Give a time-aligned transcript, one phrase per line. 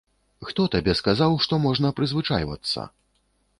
[0.47, 2.91] Хто табе сказаў, што можна прызвычайвацца?